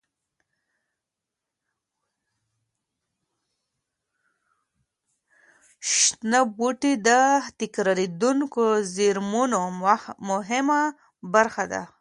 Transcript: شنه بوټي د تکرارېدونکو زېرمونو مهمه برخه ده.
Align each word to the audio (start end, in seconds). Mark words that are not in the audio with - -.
شنه 5.93 6.39
بوټي 6.57 6.93
د 7.07 7.09
تکرارېدونکو 7.59 8.63
زېرمونو 8.95 9.59
مهمه 10.29 10.81
برخه 11.33 11.63
ده. 11.71 11.83